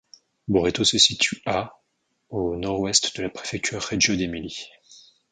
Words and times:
Boretto 0.47 0.83
se 0.83 0.97
situe 0.97 1.43
à 1.45 1.75
au 2.29 2.55
nord-ouest 2.55 3.15
de 3.15 3.21
la 3.21 3.29
préfecture 3.29 3.83
Reggio 3.83 4.15
d'Émilie. 4.15 4.65